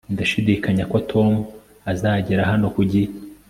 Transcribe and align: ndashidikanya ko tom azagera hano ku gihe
ndashidikanya 0.13 0.83
ko 0.91 0.97
tom 1.11 1.31
azagera 1.91 2.49
hano 2.51 2.67
ku 2.75 2.81
gihe 2.91 3.07